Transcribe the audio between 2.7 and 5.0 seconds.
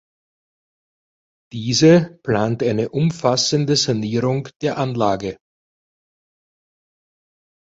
umfassende Sanierung der